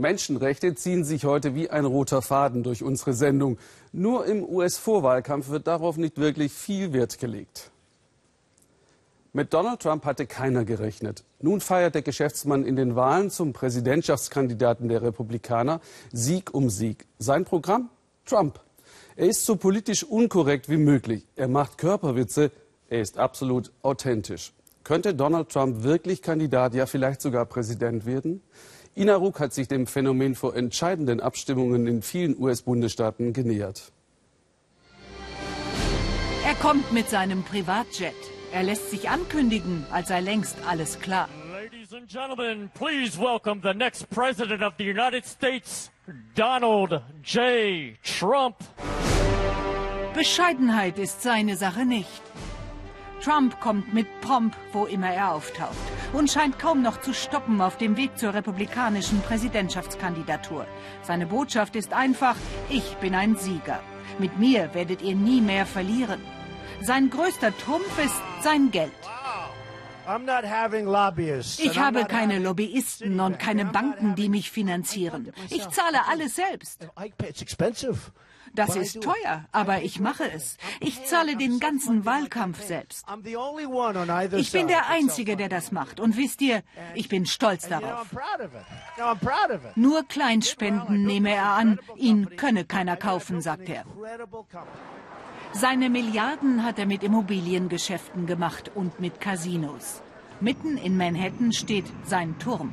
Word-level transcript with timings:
Menschenrechte 0.00 0.74
ziehen 0.74 1.04
sich 1.04 1.24
heute 1.24 1.54
wie 1.54 1.70
ein 1.70 1.84
roter 1.84 2.22
Faden 2.22 2.62
durch 2.62 2.82
unsere 2.82 3.12
Sendung. 3.12 3.58
Nur 3.92 4.26
im 4.26 4.42
US-Vorwahlkampf 4.42 5.50
wird 5.50 5.66
darauf 5.66 5.96
nicht 5.96 6.18
wirklich 6.18 6.52
viel 6.52 6.92
Wert 6.92 7.18
gelegt. 7.18 7.70
Mit 9.32 9.54
Donald 9.54 9.80
Trump 9.80 10.04
hatte 10.04 10.26
keiner 10.26 10.64
gerechnet. 10.64 11.22
Nun 11.40 11.60
feiert 11.60 11.94
der 11.94 12.02
Geschäftsmann 12.02 12.64
in 12.64 12.74
den 12.74 12.96
Wahlen 12.96 13.30
zum 13.30 13.52
Präsidentschaftskandidaten 13.52 14.88
der 14.88 15.02
Republikaner 15.02 15.80
Sieg 16.12 16.52
um 16.52 16.68
Sieg. 16.68 17.06
Sein 17.18 17.44
Programm? 17.44 17.90
Trump. 18.24 18.58
Er 19.14 19.28
ist 19.28 19.46
so 19.46 19.54
politisch 19.54 20.02
unkorrekt 20.02 20.68
wie 20.68 20.78
möglich. 20.78 21.26
Er 21.36 21.46
macht 21.46 21.78
Körperwitze. 21.78 22.50
Er 22.88 23.02
ist 23.02 23.18
absolut 23.18 23.70
authentisch. 23.82 24.52
Könnte 24.82 25.14
Donald 25.14 25.50
Trump 25.50 25.84
wirklich 25.84 26.22
Kandidat, 26.22 26.74
ja 26.74 26.86
vielleicht 26.86 27.20
sogar 27.20 27.46
Präsident 27.46 28.06
werden? 28.06 28.42
Ina 28.96 29.14
Ruck 29.14 29.38
hat 29.38 29.52
sich 29.52 29.68
dem 29.68 29.86
Phänomen 29.86 30.34
vor 30.34 30.56
entscheidenden 30.56 31.20
Abstimmungen 31.20 31.86
in 31.86 32.02
vielen 32.02 32.36
US-Bundesstaaten 32.36 33.32
genähert. 33.32 33.92
Er 36.44 36.54
kommt 36.56 36.92
mit 36.92 37.08
seinem 37.08 37.44
Privatjet. 37.44 38.14
Er 38.52 38.64
lässt 38.64 38.90
sich 38.90 39.08
ankündigen, 39.08 39.86
als 39.92 40.08
sei 40.08 40.20
längst 40.20 40.56
alles 40.66 40.98
klar. 40.98 41.28
Ladies 41.52 41.92
and 41.92 42.08
gentlemen, 42.08 42.68
please 42.74 43.16
welcome 43.16 43.60
the 43.62 43.72
next 43.72 44.10
president 44.10 44.60
of 44.62 44.72
the 44.76 44.90
United 44.90 45.24
States, 45.24 45.90
Donald 46.34 47.00
J. 47.22 47.94
Trump. 48.02 48.56
Bescheidenheit 50.14 50.98
ist 50.98 51.22
seine 51.22 51.56
Sache 51.56 51.84
nicht. 51.84 52.22
Trump 53.22 53.60
kommt 53.60 53.92
mit 53.92 54.06
Pomp, 54.22 54.56
wo 54.72 54.86
immer 54.86 55.12
er 55.12 55.32
auftaucht 55.32 55.76
und 56.12 56.30
scheint 56.30 56.58
kaum 56.58 56.80
noch 56.80 57.00
zu 57.00 57.12
stoppen 57.12 57.60
auf 57.60 57.76
dem 57.76 57.96
Weg 57.96 58.18
zur 58.18 58.32
republikanischen 58.32 59.20
Präsidentschaftskandidatur. 59.20 60.66
Seine 61.02 61.26
Botschaft 61.26 61.76
ist 61.76 61.92
einfach, 61.92 62.36
ich 62.70 62.96
bin 62.96 63.14
ein 63.14 63.36
Sieger. 63.36 63.80
Mit 64.18 64.38
mir 64.38 64.72
werdet 64.74 65.02
ihr 65.02 65.14
nie 65.14 65.40
mehr 65.40 65.66
verlieren. 65.66 66.20
Sein 66.82 67.10
größter 67.10 67.56
Trumpf 67.58 68.02
ist 68.02 68.20
sein 68.42 68.70
Geld. 68.70 68.92
Ich 71.60 71.78
habe 71.78 72.04
keine 72.06 72.38
Lobbyisten 72.38 73.20
und 73.20 73.38
keine 73.38 73.66
Banken, 73.66 74.14
die 74.14 74.28
mich 74.28 74.50
finanzieren. 74.50 75.30
Ich 75.50 75.68
zahle 75.68 76.06
alles 76.08 76.36
selbst. 76.36 76.88
Das 78.54 78.76
ist 78.76 79.00
teuer, 79.00 79.44
aber 79.52 79.82
ich 79.82 80.00
mache 80.00 80.30
es. 80.30 80.56
Ich 80.80 81.04
zahle 81.04 81.36
den 81.36 81.60
ganzen 81.60 82.04
Wahlkampf 82.04 82.62
selbst. 82.62 83.06
Ich 84.36 84.52
bin 84.52 84.68
der 84.68 84.88
Einzige, 84.88 85.36
der 85.36 85.48
das 85.48 85.72
macht. 85.72 86.00
Und 86.00 86.16
wisst 86.16 86.40
ihr, 86.42 86.62
ich 86.94 87.08
bin 87.08 87.26
stolz 87.26 87.68
darauf. 87.68 88.06
Nur 89.76 90.04
Kleinspenden 90.04 91.04
nehme 91.04 91.30
er 91.34 91.50
an. 91.52 91.78
Ihn 91.96 92.36
könne 92.36 92.64
keiner 92.64 92.96
kaufen, 92.96 93.40
sagt 93.40 93.68
er. 93.68 93.84
Seine 95.52 95.90
Milliarden 95.90 96.64
hat 96.64 96.78
er 96.78 96.86
mit 96.86 97.02
Immobiliengeschäften 97.02 98.26
gemacht 98.26 98.70
und 98.74 99.00
mit 99.00 99.20
Casinos. 99.20 100.02
Mitten 100.40 100.76
in 100.76 100.96
Manhattan 100.96 101.52
steht 101.52 101.86
sein 102.04 102.38
Turm. 102.38 102.72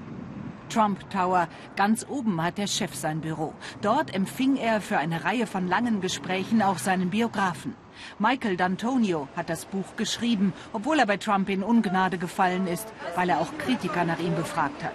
Trump 0.70 1.10
Tower. 1.10 1.48
Ganz 1.76 2.06
oben 2.08 2.42
hat 2.42 2.58
der 2.58 2.68
Chef 2.68 2.94
sein 2.96 3.22
Büro. 3.22 3.54
Dort 3.82 4.14
empfing 4.14 4.56
er 4.56 4.82
für 4.82 4.98
eine 4.98 5.24
Reihe 5.24 5.48
von 5.48 5.68
langen 5.68 6.02
Gesprächen 6.02 6.62
auch 6.62 6.78
seinen 6.78 7.10
Biografen. 7.10 7.76
Michael 8.20 8.56
D'Antonio 8.56 9.28
hat 9.36 9.50
das 9.50 9.66
Buch 9.66 9.96
geschrieben, 9.96 10.54
obwohl 10.74 11.00
er 11.00 11.06
bei 11.06 11.18
Trump 11.18 11.50
in 11.50 11.64
Ungnade 11.64 12.18
gefallen 12.18 12.68
ist, 12.68 12.88
weil 13.16 13.30
er 13.30 13.40
auch 13.40 13.58
Kritiker 13.58 14.06
nach 14.06 14.20
ihm 14.20 14.36
befragt 14.36 14.84
hat. 14.84 14.94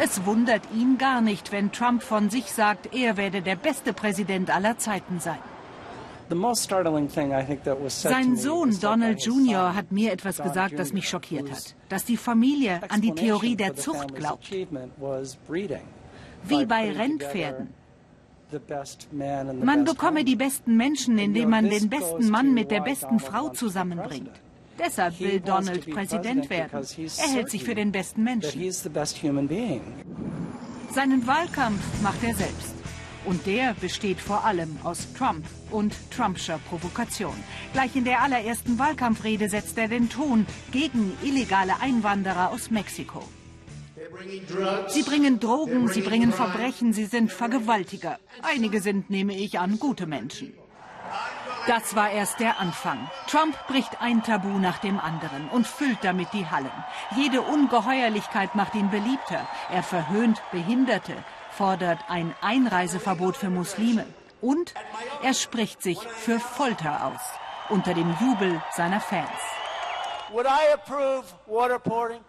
Es 0.00 0.24
wundert 0.24 0.62
ihn 0.74 0.98
gar 0.98 1.20
nicht, 1.20 1.52
wenn 1.52 1.72
Trump 1.72 2.02
von 2.02 2.30
sich 2.30 2.52
sagt, 2.52 2.94
er 2.94 3.16
werde 3.16 3.42
der 3.42 3.56
beste 3.56 3.92
Präsident 3.92 4.50
aller 4.50 4.78
Zeiten 4.78 5.20
sein. 5.20 5.38
Sein 7.88 8.36
Sohn 8.36 8.80
Donald 8.80 9.24
Jr. 9.24 9.74
hat 9.74 9.92
mir 9.92 10.12
etwas 10.12 10.38
gesagt, 10.38 10.78
das 10.78 10.92
mich 10.92 11.08
schockiert 11.08 11.50
hat. 11.50 11.74
Dass 11.88 12.04
die 12.04 12.16
Familie 12.16 12.80
an 12.88 13.00
die 13.00 13.12
Theorie 13.12 13.56
der 13.56 13.76
Zucht 13.76 14.14
glaubt. 14.14 14.50
Wie 14.50 14.66
bei 16.66 16.92
Rennpferden. 16.92 17.68
Man 19.62 19.84
bekomme 19.84 20.24
die 20.24 20.36
besten 20.36 20.76
Menschen, 20.76 21.18
indem 21.18 21.50
man 21.50 21.68
den 21.68 21.88
besten 21.88 22.30
Mann 22.30 22.54
mit 22.54 22.70
der 22.70 22.80
besten 22.80 23.18
Frau 23.18 23.48
zusammenbringt. 23.50 24.30
Deshalb 24.78 25.18
will 25.20 25.40
Donald 25.40 25.90
Präsident 25.90 26.50
werden. 26.50 26.86
Er 27.18 27.28
hält 27.28 27.50
sich 27.50 27.64
für 27.64 27.74
den 27.74 27.92
besten 27.92 28.22
Menschen. 28.22 28.62
Seinen 30.92 31.26
Wahlkampf 31.26 32.02
macht 32.02 32.22
er 32.22 32.34
selbst. 32.34 32.75
Und 33.26 33.44
der 33.44 33.74
besteht 33.74 34.20
vor 34.20 34.44
allem 34.44 34.78
aus 34.84 35.12
Trump 35.12 35.44
und 35.70 35.92
Trumpscher 36.12 36.60
Provokation. 36.68 37.34
Gleich 37.72 37.96
in 37.96 38.04
der 38.04 38.22
allerersten 38.22 38.78
Wahlkampfrede 38.78 39.48
setzt 39.48 39.76
er 39.78 39.88
den 39.88 40.08
Ton 40.08 40.46
gegen 40.70 41.12
illegale 41.24 41.80
Einwanderer 41.80 42.50
aus 42.50 42.70
Mexiko. 42.70 43.24
Sie 44.88 45.02
bringen 45.02 45.40
Drogen, 45.40 45.88
sie 45.88 46.02
bringen 46.02 46.32
Verbrechen, 46.32 46.92
sie 46.92 47.06
sind 47.06 47.32
Vergewaltiger. 47.32 48.18
Einige 48.42 48.80
sind, 48.80 49.10
nehme 49.10 49.34
ich 49.34 49.58
an, 49.58 49.80
gute 49.80 50.06
Menschen. 50.06 50.54
Das 51.66 51.96
war 51.96 52.10
erst 52.10 52.38
der 52.38 52.60
Anfang. 52.60 53.10
Trump 53.26 53.56
bricht 53.66 54.00
ein 54.00 54.22
Tabu 54.22 54.56
nach 54.58 54.78
dem 54.78 55.00
anderen 55.00 55.48
und 55.48 55.66
füllt 55.66 55.98
damit 56.02 56.28
die 56.32 56.46
Hallen. 56.46 56.70
Jede 57.16 57.42
Ungeheuerlichkeit 57.42 58.54
macht 58.54 58.76
ihn 58.76 58.90
beliebter. 58.90 59.48
Er 59.72 59.82
verhöhnt 59.82 60.40
Behinderte, 60.52 61.16
fordert 61.56 61.98
ein 62.08 62.34
Einreiseverbot 62.40 63.36
für 63.36 63.50
Muslime 63.50 64.04
und 64.40 64.74
er 65.22 65.34
spricht 65.34 65.82
sich 65.82 65.98
für 65.98 66.38
Folter 66.38 67.06
aus, 67.06 67.20
unter 67.70 67.94
dem 67.94 68.14
Jubel 68.20 68.62
seiner 68.74 69.00
Fans. 69.00 69.28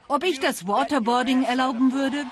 Ob 0.07 0.23
ich 0.23 0.39
das 0.39 0.67
Waterboarding 0.67 1.43
erlauben 1.43 1.91
würde? 1.91 2.25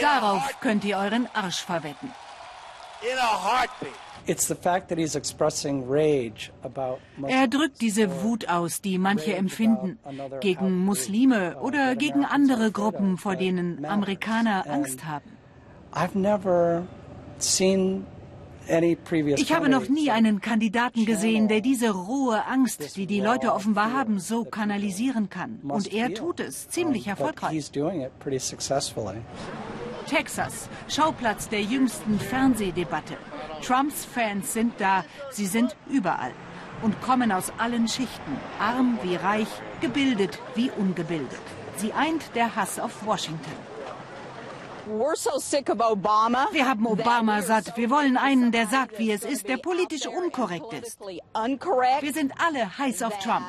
Darauf 0.00 0.60
könnt 0.60 0.84
ihr 0.84 0.98
euren 0.98 1.28
Arsch 1.34 1.64
verwetten. 1.64 2.12
Er 7.26 7.46
drückt 7.48 7.80
diese 7.82 8.22
Wut 8.22 8.48
aus, 8.48 8.80
die 8.80 8.96
manche 8.98 9.34
empfinden, 9.34 9.98
gegen 10.40 10.78
Muslime 10.84 11.56
oder 11.60 11.94
gegen 11.94 12.24
andere 12.24 12.70
Gruppen, 12.72 13.18
vor 13.18 13.36
denen 13.36 13.84
Amerikaner 13.84 14.64
Angst 14.66 15.04
haben. 15.04 15.30
Ich 19.36 19.52
habe 19.52 19.68
noch 19.68 19.88
nie 19.88 20.10
einen 20.10 20.40
Kandidaten 20.40 21.04
gesehen, 21.04 21.48
der 21.48 21.60
diese 21.60 21.90
rohe 21.90 22.46
Angst, 22.46 22.96
die 22.96 23.06
die 23.06 23.20
Leute 23.20 23.52
offenbar 23.52 23.92
haben, 23.92 24.18
so 24.18 24.44
kanalisieren 24.44 25.28
kann. 25.28 25.60
Und 25.68 25.92
er 25.92 26.14
tut 26.14 26.40
es 26.40 26.68
ziemlich 26.70 27.06
erfolgreich. 27.06 27.70
Texas, 30.06 30.68
Schauplatz 30.88 31.48
der 31.48 31.62
jüngsten 31.62 32.18
Fernsehdebatte. 32.18 33.16
Trumps 33.62 34.04
Fans 34.04 34.52
sind 34.52 34.74
da, 34.78 35.04
sie 35.30 35.46
sind 35.46 35.76
überall 35.90 36.32
und 36.82 37.00
kommen 37.00 37.32
aus 37.32 37.52
allen 37.58 37.88
Schichten, 37.88 38.36
arm 38.58 38.98
wie 39.02 39.16
reich, 39.16 39.48
gebildet 39.80 40.38
wie 40.54 40.70
ungebildet. 40.70 41.40
Sie 41.76 41.92
eint 41.92 42.34
der 42.34 42.54
Hass 42.54 42.78
auf 42.78 43.04
Washington. 43.06 43.52
Wir 44.86 46.68
haben 46.68 46.86
Obama 46.86 47.40
satt. 47.42 47.76
Wir 47.76 47.88
wollen 47.88 48.18
einen, 48.18 48.52
der 48.52 48.66
sagt, 48.66 48.98
wie 48.98 49.12
es 49.12 49.24
ist, 49.24 49.48
der 49.48 49.56
politisch 49.56 50.06
unkorrekt 50.06 50.72
ist. 50.74 51.00
Wir 51.00 52.12
sind 52.12 52.32
alle 52.38 52.78
heiß 52.78 53.02
auf 53.02 53.18
Trump. 53.18 53.46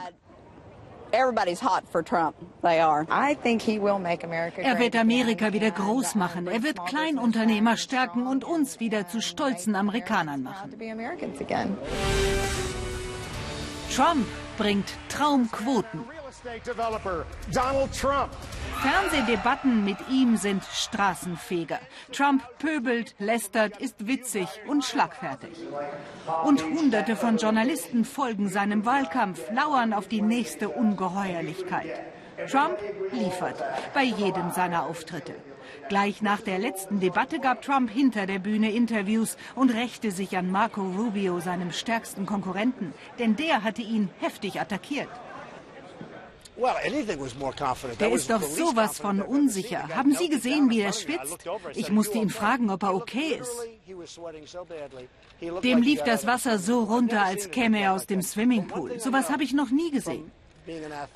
Everybody's 1.16 1.62
hot 1.62 1.84
for 1.90 2.04
Trump. 2.04 2.36
They 2.62 2.82
are. 2.82 3.08
I 3.10 3.36
think 3.36 3.62
he 3.62 3.80
will 3.80 4.00
make 4.00 4.26
America 4.26 4.62
er 4.62 4.78
wird 4.78 4.96
Amerika 4.96 5.54
wieder 5.54 5.72
groß 5.72 6.16
machen. 6.16 6.48
Er 6.48 6.62
wird 6.62 6.86
Kleinunternehmer 6.86 7.78
stärken 7.78 8.28
und 8.28 8.44
uns 8.44 8.82
wieder 8.82 9.08
zu 9.08 9.22
stolzen 9.22 9.76
Amerikanern 9.76 10.44
machen. 10.44 10.72
Trump 13.96 14.28
bringt 14.58 14.94
Traumquoten. 15.08 16.04
Fernsehdebatten 18.82 19.84
mit 19.84 19.98
ihm 20.12 20.38
sind 20.38 20.64
Straßenfeger. 20.64 21.80
Trump 22.12 22.44
pöbelt, 22.60 23.16
lästert, 23.18 23.78
ist 23.78 24.06
witzig 24.06 24.48
und 24.68 24.86
schlagfertig. 24.86 25.58
Und 26.44 26.64
Hunderte 26.64 27.16
von 27.16 27.38
Journalisten 27.38 28.06
folgen 28.06 28.48
seinem 28.48 28.86
Wahlkampf, 28.86 29.42
lauern 29.52 29.92
auf 29.92 30.08
die 30.08 30.22
nächste 30.22 30.70
Ungeheuerlichkeit. 30.70 32.00
Trump 32.52 32.78
liefert 33.12 33.64
bei 33.96 34.04
jedem 34.04 34.52
seiner 34.52 34.84
Auftritte. 34.84 35.34
Gleich 35.90 36.22
nach 36.22 36.42
der 36.42 36.60
letzten 36.60 37.00
Debatte 37.00 37.40
gab 37.40 37.64
Trump 37.64 37.90
hinter 37.90 38.28
der 38.28 38.38
Bühne 38.38 38.72
Interviews 38.72 39.36
und 39.56 39.72
rächte 39.72 40.12
sich 40.12 40.38
an 40.38 40.52
Marco 40.52 40.82
Rubio, 40.82 41.40
seinem 41.40 41.72
stärksten 41.72 42.28
Konkurrenten, 42.28 42.94
denn 43.18 43.36
der 43.36 43.64
hatte 43.64 43.82
ihn 43.82 44.12
heftig 44.20 44.62
attackiert. 44.62 45.10
Der 48.00 48.12
ist 48.12 48.30
doch 48.30 48.42
sowas 48.42 48.98
von 49.00 49.22
unsicher. 49.22 49.90
Haben 49.94 50.16
Sie 50.16 50.30
gesehen, 50.30 50.70
wie 50.70 50.82
er 50.82 50.94
schwitzt? 50.94 51.46
Ich 51.74 51.92
musste 51.92 52.18
ihn 52.18 52.30
fragen, 52.30 52.70
ob 52.70 52.84
er 52.84 52.96
okay 52.96 53.40
ist. 53.42 53.68
Dem 55.64 55.82
lief 55.82 56.02
das 56.04 56.26
Wasser 56.26 56.58
so 56.60 56.84
runter, 56.84 57.24
als 57.24 57.52
käme 57.52 57.82
er 57.82 57.94
aus 57.94 58.08
dem 58.08 58.22
Swimmingpool. 58.22 59.00
Sowas 59.00 59.30
habe 59.30 59.44
ich 59.44 59.54
noch 59.54 59.70
nie 59.70 59.92
gesehen. 59.92 60.32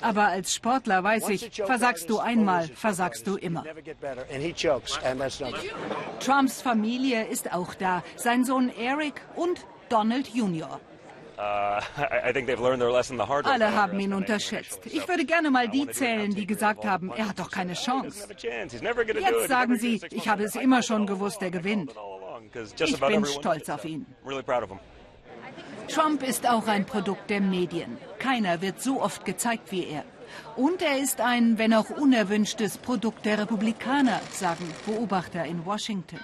Aber 0.00 0.28
als 0.28 0.54
Sportler 0.54 1.02
weiß 1.02 1.28
ich, 1.30 1.50
versagst 1.54 2.08
du 2.08 2.18
einmal, 2.18 2.68
versagst 2.68 3.26
du 3.26 3.36
immer. 3.36 3.64
Trumps 6.20 6.62
Familie 6.62 7.26
ist 7.26 7.52
auch 7.52 7.74
da. 7.74 8.04
Sein 8.16 8.44
Sohn 8.44 8.68
Eric 8.68 9.20
und 9.34 9.66
Donald 9.88 10.28
Jr. 10.28 10.80
Uh, 11.40 11.80
Alle 13.44 13.74
haben 13.74 13.98
ihn 13.98 14.12
unterschätzt. 14.12 14.80
Ich 14.84 15.08
würde 15.08 15.24
gerne 15.24 15.50
mal 15.50 15.68
die 15.68 15.88
zählen, 15.88 16.34
die 16.34 16.46
gesagt 16.46 16.84
haben, 16.84 17.10
er 17.16 17.30
hat 17.30 17.38
doch 17.38 17.50
keine 17.50 17.72
Chance. 17.72 18.28
Jetzt 18.38 19.48
sagen 19.48 19.78
sie, 19.78 20.02
ich 20.10 20.28
habe 20.28 20.42
es 20.42 20.54
immer 20.54 20.82
schon 20.82 21.06
gewusst, 21.06 21.40
er 21.40 21.50
gewinnt. 21.50 21.94
Ich 22.78 23.00
bin 23.00 23.24
stolz 23.24 23.70
auf 23.70 23.86
ihn. 23.86 24.04
Trump 25.88 26.22
ist 26.22 26.46
auch 26.46 26.66
ein 26.68 26.84
Produkt 26.84 27.30
der 27.30 27.40
Medien. 27.40 27.96
Keiner 28.18 28.60
wird 28.60 28.82
so 28.82 29.00
oft 29.00 29.24
gezeigt 29.24 29.72
wie 29.72 29.86
er. 29.86 30.04
Und 30.56 30.82
er 30.82 30.98
ist 30.98 31.22
ein, 31.22 31.56
wenn 31.56 31.72
auch 31.72 31.88
unerwünschtes 31.88 32.76
Produkt 32.76 33.24
der 33.24 33.38
Republikaner, 33.38 34.20
sagen 34.30 34.70
Beobachter 34.84 35.44
in 35.46 35.64
Washington. 35.64 36.20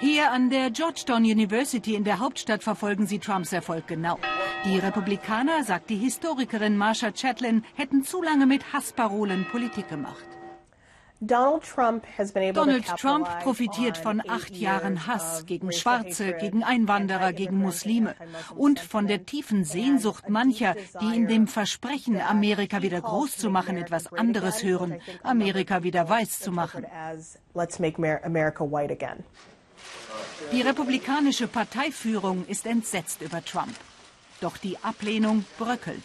Hier 0.00 0.30
an 0.30 0.48
der 0.48 0.70
Georgetown 0.70 1.24
University 1.24 1.94
in 1.94 2.04
der 2.04 2.20
Hauptstadt 2.20 2.62
verfolgen 2.62 3.06
sie 3.06 3.18
Trumps 3.18 3.52
Erfolg 3.52 3.86
genau. 3.86 4.18
Die 4.64 4.78
Republikaner, 4.78 5.62
sagt 5.62 5.90
die 5.90 5.96
Historikerin 5.96 6.78
Marsha 6.78 7.12
Chatlin, 7.12 7.64
hätten 7.74 8.02
zu 8.02 8.22
lange 8.22 8.46
mit 8.46 8.72
Hassparolen 8.72 9.44
Politik 9.52 9.90
gemacht. 9.90 10.26
Donald 11.20 11.64
Trump, 11.64 12.06
Donald 12.54 12.86
Trump 12.96 13.28
profitiert 13.42 13.98
von 13.98 14.22
acht 14.26 14.56
Jahren 14.56 15.06
Hass 15.06 15.44
gegen 15.44 15.70
Schwarze, 15.70 16.32
gegen 16.32 16.64
Einwanderer, 16.64 17.34
gegen 17.34 17.58
Muslime 17.58 18.14
und 18.56 18.80
von 18.80 19.06
der 19.06 19.26
tiefen 19.26 19.64
Sehnsucht 19.64 20.30
mancher, 20.30 20.76
die 21.02 21.14
in 21.14 21.28
dem 21.28 21.46
Versprechen, 21.46 22.18
Amerika 22.22 22.80
wieder 22.80 23.02
groß 23.02 23.36
zu 23.36 23.50
machen, 23.50 23.76
etwas 23.76 24.10
anderes 24.10 24.62
hören, 24.62 24.98
Amerika 25.22 25.82
wieder 25.82 26.08
weiß 26.08 26.40
zu 26.40 26.52
machen. 26.52 26.86
Die 30.52 30.62
republikanische 30.62 31.46
Parteiführung 31.46 32.44
ist 32.46 32.66
entsetzt 32.66 33.22
über 33.22 33.44
Trump. 33.44 33.74
Doch 34.40 34.56
die 34.56 34.78
Ablehnung 34.82 35.44
bröckelt. 35.58 36.02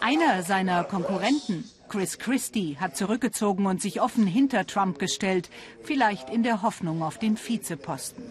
Einer 0.00 0.42
seiner 0.42 0.82
Konkurrenten, 0.84 1.70
Chris 1.88 2.18
Christie, 2.18 2.78
hat 2.80 2.96
zurückgezogen 2.96 3.66
und 3.66 3.82
sich 3.82 4.00
offen 4.00 4.26
hinter 4.26 4.66
Trump 4.66 4.98
gestellt, 4.98 5.50
vielleicht 5.82 6.30
in 6.30 6.42
der 6.42 6.62
Hoffnung 6.62 7.02
auf 7.02 7.18
den 7.18 7.36
Vizeposten. 7.36 8.24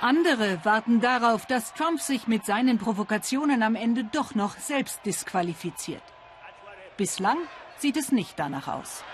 Andere 0.00 0.64
warten 0.64 1.02
darauf, 1.02 1.44
dass 1.44 1.74
Trump 1.74 2.00
sich 2.00 2.26
mit 2.26 2.46
seinen 2.46 2.78
Provokationen 2.78 3.62
am 3.62 3.74
Ende 3.74 4.04
doch 4.04 4.34
noch 4.34 4.58
selbst 4.58 5.00
disqualifiziert. 5.04 6.02
Bislang 6.96 7.36
sieht 7.76 7.98
es 7.98 8.10
nicht 8.10 8.38
danach 8.38 8.68
aus. 8.68 9.04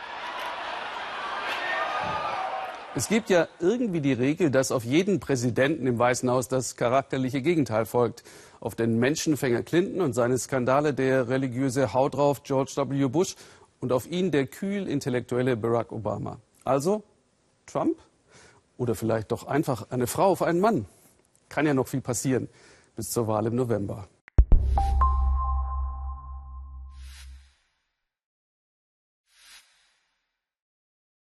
Es 2.97 3.09
gibt 3.09 3.29
ja 3.29 3.47
irgendwie 3.61 4.01
die 4.01 4.15
Regel, 4.15 4.51
dass 4.51 4.73
auf 4.73 4.83
jeden 4.83 5.21
Präsidenten 5.21 5.87
im 5.87 5.99
Weißen 5.99 6.31
Haus 6.31 6.49
das 6.49 6.77
charakterliche 6.77 7.43
Gegenteil 7.43 7.85
folgt. 7.85 8.25
Auf 8.59 8.75
den 8.75 8.99
Menschenfänger 8.99 9.63
Clinton 9.65 10.01
und 10.01 10.15
seine 10.15 10.39
Skandale 10.39 10.95
der 10.95 11.29
religiöse 11.29 11.93
Haut 11.93 12.15
drauf 12.15 12.43
George 12.43 12.73
W. 12.75 13.07
Bush 13.09 13.37
und 13.81 13.93
auf 13.93 14.11
ihn 14.11 14.31
der 14.31 14.47
kühl 14.47 14.89
intellektuelle 14.89 15.59
Barack 15.59 15.93
Obama. 15.93 16.39
Also 16.65 17.03
Trump 17.67 17.99
oder 18.79 18.95
vielleicht 18.95 19.31
doch 19.31 19.47
einfach 19.47 19.91
eine 19.91 20.07
Frau 20.07 20.29
auf 20.29 20.41
einen 20.41 20.61
Mann. 20.61 20.87
Kann 21.51 21.67
ja 21.67 21.75
noch 21.75 21.89
viel 21.89 22.01
passieren 22.01 22.49
bis 22.97 23.11
zur 23.11 23.27
Wahl 23.27 23.45
im 23.45 23.57
November. 23.57 24.09